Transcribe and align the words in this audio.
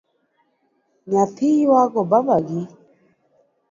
Nyathi 1.09 1.47
yuago 1.61 1.99
babagi? 2.11 2.59